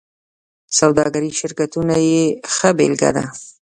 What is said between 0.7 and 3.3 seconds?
سوداګریز شرکتونه یې ښه بېلګه ده.